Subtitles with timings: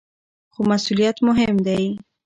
[0.53, 1.83] خو مسؤلیت مهم دی.